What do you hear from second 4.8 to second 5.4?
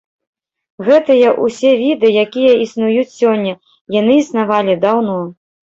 даўно.